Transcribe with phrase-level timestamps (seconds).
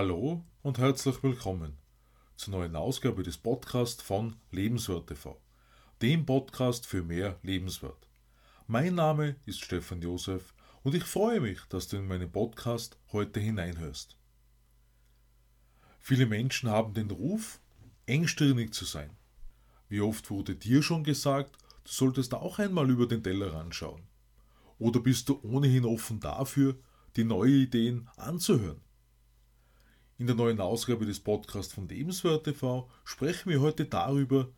[0.00, 1.76] Hallo und herzlich willkommen
[2.36, 5.40] zur neuen Ausgabe des Podcasts von Lebenswert TV,
[6.00, 8.08] dem Podcast für mehr Lebenswert.
[8.68, 10.54] Mein Name ist Stefan Josef
[10.84, 14.16] und ich freue mich, dass du in meinen Podcast heute hineinhörst.
[15.98, 17.58] Viele Menschen haben den Ruf,
[18.06, 19.10] engstirnig zu sein.
[19.88, 24.02] Wie oft wurde dir schon gesagt, du solltest auch einmal über den Teller anschauen?
[24.78, 26.78] Oder bist du ohnehin offen dafür,
[27.16, 28.80] die neue Ideen anzuhören?
[30.20, 34.48] In der neuen Ausgabe des Podcasts von Lebenswert TV sprechen wir heute darüber,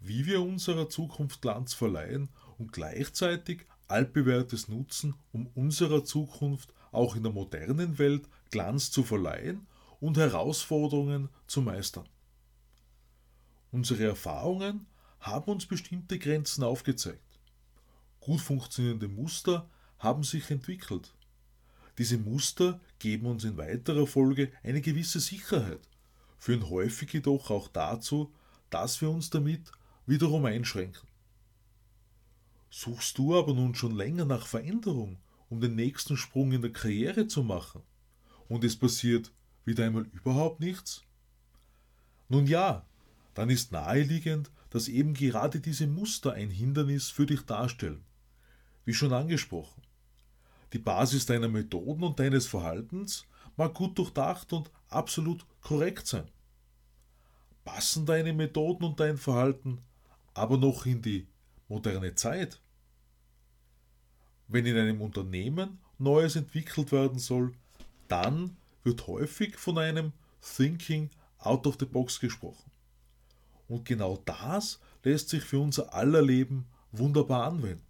[0.00, 7.24] wie wir unserer Zukunft Glanz verleihen und gleichzeitig altbewährtes nutzen, um unserer Zukunft auch in
[7.24, 9.66] der modernen Welt Glanz zu verleihen
[10.00, 12.08] und Herausforderungen zu meistern.
[13.70, 14.86] Unsere Erfahrungen
[15.20, 17.38] haben uns bestimmte Grenzen aufgezeigt.
[18.18, 21.12] Gut funktionierende Muster haben sich entwickelt.
[21.98, 25.88] Diese Muster geben uns in weiterer Folge eine gewisse Sicherheit,
[26.38, 28.32] führen häufig jedoch auch dazu,
[28.70, 29.70] dass wir uns damit
[30.06, 31.06] wiederum einschränken.
[32.70, 35.18] Suchst du aber nun schon länger nach Veränderung,
[35.50, 37.82] um den nächsten Sprung in der Karriere zu machen,
[38.48, 39.30] und es passiert
[39.66, 41.02] wieder einmal überhaupt nichts?
[42.28, 42.86] Nun ja,
[43.34, 48.04] dann ist naheliegend, dass eben gerade diese Muster ein Hindernis für dich darstellen.
[48.86, 49.82] Wie schon angesprochen.
[50.72, 56.28] Die Basis deiner Methoden und deines Verhaltens mag gut durchdacht und absolut korrekt sein.
[57.64, 59.82] Passen deine Methoden und dein Verhalten
[60.34, 61.26] aber noch in die
[61.68, 62.60] moderne Zeit?
[64.48, 67.52] Wenn in einem Unternehmen Neues entwickelt werden soll,
[68.08, 72.70] dann wird häufig von einem Thinking out of the box gesprochen.
[73.68, 77.86] Und genau das lässt sich für unser aller Leben wunderbar anwenden.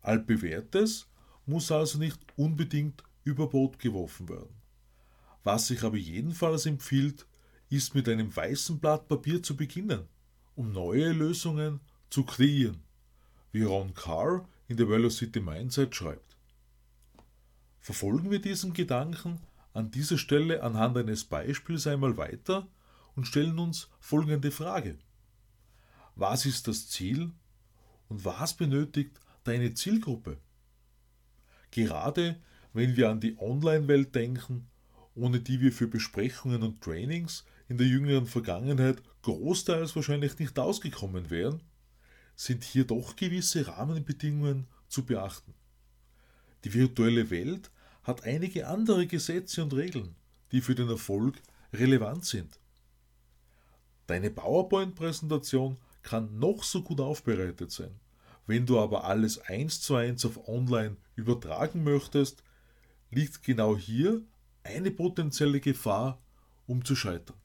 [0.00, 1.06] Altbewährtes
[1.50, 4.54] muss also nicht unbedingt über Bord geworfen werden.
[5.44, 7.26] Was sich aber jedenfalls empfiehlt,
[7.68, 10.08] ist mit einem weißen Blatt Papier zu beginnen,
[10.54, 12.82] um neue Lösungen zu kreieren,
[13.52, 16.36] wie Ron Carr in der Velocity Mindset schreibt.
[17.78, 19.40] Verfolgen wir diesen Gedanken
[19.72, 22.68] an dieser Stelle anhand eines Beispiels einmal weiter
[23.14, 24.98] und stellen uns folgende Frage.
[26.16, 27.32] Was ist das Ziel
[28.08, 30.38] und was benötigt deine Zielgruppe?
[31.70, 32.36] Gerade
[32.72, 34.68] wenn wir an die Online-Welt denken,
[35.14, 41.30] ohne die wir für Besprechungen und Trainings in der jüngeren Vergangenheit großteils wahrscheinlich nicht ausgekommen
[41.30, 41.60] wären,
[42.36, 45.54] sind hier doch gewisse Rahmenbedingungen zu beachten.
[46.64, 47.70] Die virtuelle Welt
[48.02, 50.14] hat einige andere Gesetze und Regeln,
[50.52, 51.36] die für den Erfolg
[51.72, 52.58] relevant sind.
[54.06, 58.00] Deine PowerPoint-Präsentation kann noch so gut aufbereitet sein.
[58.46, 62.42] Wenn du aber alles eins zu eins auf online übertragen möchtest,
[63.10, 64.22] liegt genau hier
[64.62, 66.20] eine potenzielle Gefahr,
[66.66, 67.36] um zu scheitern.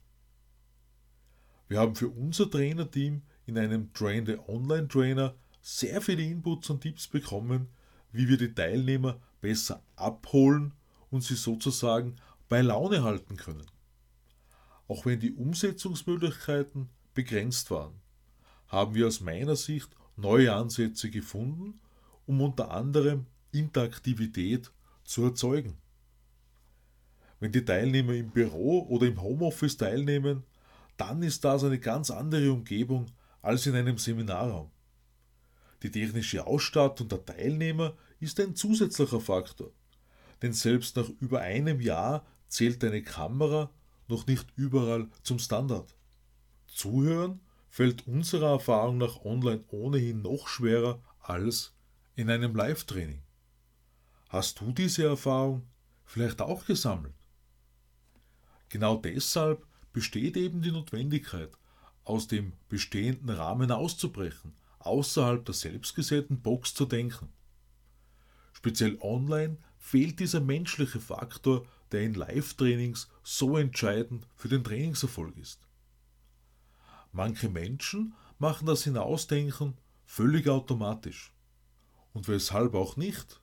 [1.68, 6.82] Wir haben für unser Trainerteam in einem Train the Online Trainer sehr viele Inputs und
[6.82, 7.70] Tipps bekommen,
[8.12, 10.74] wie wir die Teilnehmer besser abholen
[11.10, 12.16] und sie sozusagen
[12.50, 13.66] bei Laune halten können.
[14.88, 18.00] Auch wenn die Umsetzungsmöglichkeiten begrenzt waren,
[18.68, 21.80] haben wir aus meiner Sicht neue Ansätze gefunden,
[22.28, 23.26] um unter anderem
[23.60, 24.72] Interaktivität
[25.04, 25.78] zu erzeugen.
[27.40, 30.44] Wenn die Teilnehmer im Büro oder im Homeoffice teilnehmen,
[30.98, 33.08] dann ist das eine ganz andere Umgebung
[33.42, 34.72] als in einem Seminarraum.
[35.84, 39.72] Die technische Ausstattung der Teilnehmer ist ein zusätzlicher Faktor,
[40.42, 43.70] denn selbst nach über einem Jahr zählt eine Kamera
[44.08, 45.96] noch nicht überall zum Standard.
[46.68, 51.74] Zuhören fällt unserer Erfahrung nach online ohnehin noch schwerer als
[52.16, 53.25] in einem Live-Training.
[54.30, 55.68] Hast du diese Erfahrung
[56.04, 57.14] vielleicht auch gesammelt?
[58.70, 61.52] Genau deshalb besteht eben die Notwendigkeit,
[62.04, 67.30] aus dem bestehenden Rahmen auszubrechen, außerhalb der selbstgesetzten Box zu denken.
[68.54, 75.62] Speziell online fehlt dieser menschliche Faktor, der in Live-Trainings so entscheidend für den Trainingserfolg ist.
[77.12, 81.34] Manche Menschen machen das Hinausdenken völlig automatisch.
[82.14, 83.40] Und weshalb auch nicht?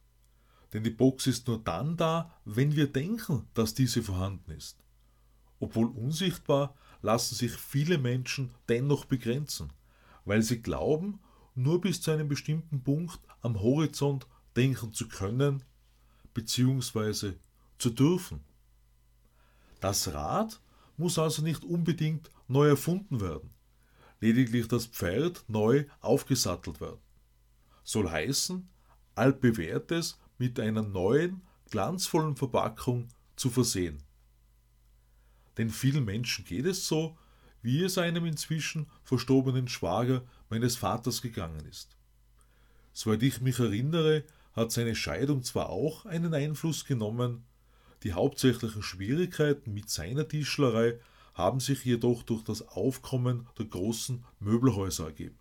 [0.73, 4.79] Denn die Box ist nur dann da, wenn wir denken, dass diese vorhanden ist.
[5.61, 9.73] Obwohl unsichtbar, lassen sich viele Menschen dennoch begrenzen,
[10.25, 11.21] weil sie glauben,
[11.55, 14.27] nur bis zu einem bestimmten Punkt am Horizont
[14.57, 15.63] denken zu können
[16.33, 17.35] bzw.
[17.79, 18.41] zu dürfen.
[19.81, 20.61] Das Rad
[20.97, 23.51] muss also nicht unbedingt neu erfunden werden
[24.23, 27.01] lediglich das Pferd neu aufgesattelt werden.
[27.83, 28.69] Soll heißen,
[29.17, 31.41] altbewährtes mit einer neuen,
[31.71, 33.06] glanzvollen Verpackung
[33.37, 34.03] zu versehen.
[35.56, 37.17] Denn vielen Menschen geht es so,
[37.62, 41.97] wie es einem inzwischen verstorbenen Schwager meines Vaters gegangen ist.
[42.93, 47.45] Soweit ich mich erinnere, hat seine Scheidung zwar auch einen Einfluss genommen,
[48.03, 50.99] die hauptsächlichen Schwierigkeiten mit seiner Tischlerei
[51.35, 55.38] haben sich jedoch durch das Aufkommen der großen Möbelhäuser ergeben.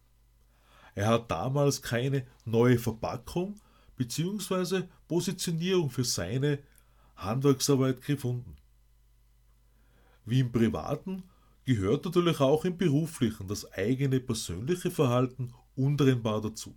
[0.93, 3.59] Er hat damals keine neue Verpackung
[4.01, 4.83] bzw.
[5.07, 6.59] Positionierung für seine
[7.15, 8.55] Handwerksarbeit gefunden.
[10.25, 11.23] Wie im Privaten
[11.65, 16.75] gehört natürlich auch im Beruflichen das eigene persönliche Verhalten untrennbar dazu.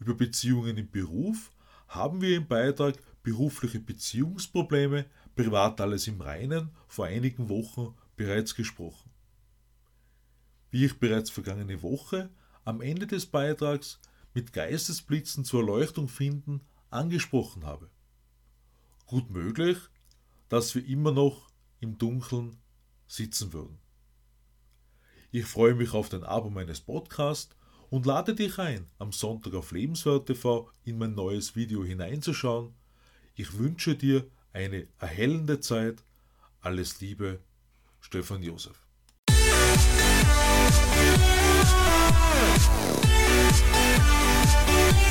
[0.00, 1.52] Über Beziehungen im Beruf
[1.88, 5.06] haben wir im Beitrag berufliche Beziehungsprobleme,
[5.36, 9.10] privat alles im Reinen vor einigen Wochen bereits gesprochen.
[10.70, 12.30] Wie ich bereits vergangene Woche
[12.64, 14.00] am Ende des Beitrags
[14.36, 16.60] mit Geistesblitzen zur Erleuchtung finden
[16.90, 17.88] angesprochen habe.
[19.06, 19.78] Gut möglich,
[20.50, 21.48] dass wir immer noch
[21.80, 22.58] im Dunkeln
[23.08, 23.78] sitzen würden.
[25.30, 27.56] Ich freue mich auf den Abo meines Podcasts
[27.88, 32.74] und lade dich ein, am Sonntag auf Lebenswert TV in mein neues Video hineinzuschauen.
[33.36, 36.04] Ich wünsche dir eine erhellende Zeit.
[36.60, 37.40] Alles Liebe,
[38.00, 38.86] Stefan Josef.
[43.98, 44.25] We'll
[44.76, 45.06] Yeah.